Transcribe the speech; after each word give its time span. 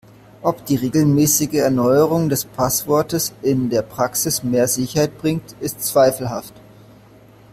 Ob 0.41 0.65
die 0.65 0.77
regelmäßige 0.77 1.53
Erneuerung 1.61 2.27
des 2.27 2.45
Passwortes 2.45 3.33
in 3.43 3.69
der 3.69 3.83
Praxis 3.83 4.41
mehr 4.41 4.67
Sicherheit 4.67 5.15
bringt, 5.19 5.55
ist 5.59 5.83
zweifelhaft. 5.83 6.55